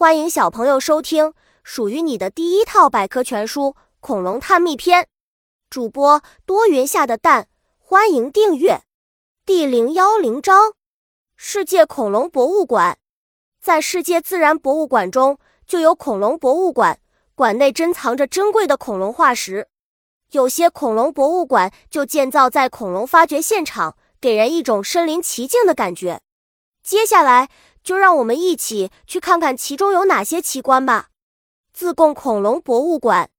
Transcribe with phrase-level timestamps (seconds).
[0.00, 3.64] 欢迎小朋友收听属于你的第一套百科全书
[4.00, 5.02] 《恐龙探秘篇》，
[5.68, 8.80] 主播多云下的蛋，欢迎订阅。
[9.44, 10.72] 第零幺零章：
[11.36, 12.96] 世界恐龙博物馆。
[13.60, 16.98] 在世界自然博物馆中，就有恐龙博物馆，
[17.34, 19.68] 馆内珍藏着珍贵的恐龙化石。
[20.30, 26.22] 有些恐龙博物馆就建造在恐龙发掘现场，给人一种身临其境的感觉。
[26.82, 27.50] 接下来。
[27.82, 31.08] 就让我们一起去看看其中有哪些奇观吧。
[31.72, 33.30] 自贡恐龙博物馆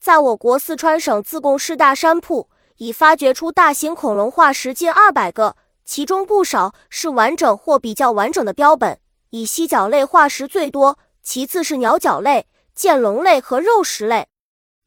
[0.00, 14.28] 在我国四川省自贡市大山铺，已发掘出大型恐龙化石近二百个，其中不少是完整或比较完整的标本，以犀角类化石最多，其次是鸟脚类、剑龙类和肉食类。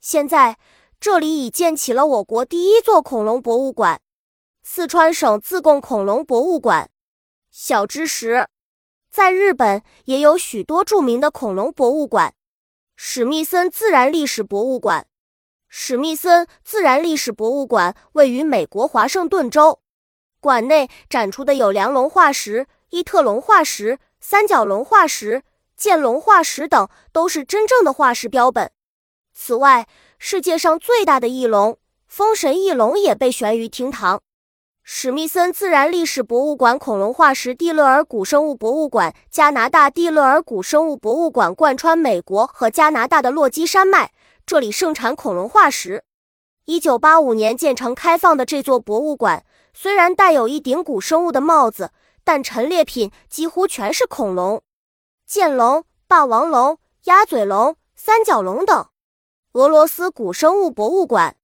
[0.00, 0.58] 现在
[1.00, 4.00] 这里已建起了我国第一座恐龙博物馆——
[4.62, 6.90] 四川省自贡恐龙博物馆。
[7.50, 8.48] 小知识。
[9.10, 12.34] 在日本也有许多著名的恐龙博物馆，
[12.94, 15.06] 史密森自然历史博物馆。
[15.68, 19.80] 史密森自然历史博物馆位于美国华盛顿州，
[20.40, 25.42] 馆内展出的有梁龙化石、伊特龙化石、三角龙化石、
[25.76, 28.70] 剑龙化石等，都是真正的化石标本。
[29.32, 29.86] 此外，
[30.18, 34.22] 世界上最大的翼龙——风神翼龙也被悬于厅堂。
[34.90, 44.12] 史密森自然历史博物馆恐龙化石蒂勒尔古生物博物馆加拿大蒂勒尔古生物博物馆贯穿美国和加拿大的落基山脉，
[44.46, 46.04] 这里盛产恐龙化石。
[46.64, 51.90] 一九八五年建成开放的这座博物馆，虽然带有一顶古生物的帽子，
[52.24, 54.62] 但陈列品几乎全是恐龙：
[55.26, 58.86] 剑龙、霸王龙、鸭嘴龙、三角龙等。
[59.52, 61.36] 俄罗斯古生物博物馆。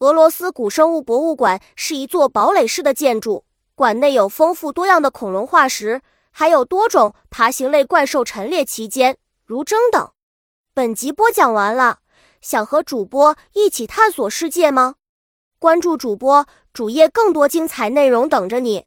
[0.00, 10.08] 俄罗斯古生物博物馆是一座堡垒式的建筑，馆内有丰富多样的恐龙化石，还有多种爬行类怪兽陈列其间，如狰等。
[10.72, 11.98] 本集播讲完了，
[12.40, 14.94] 想和主播一起探索世界吗？
[15.58, 18.84] 关注主播主页，更多精彩内容等着你。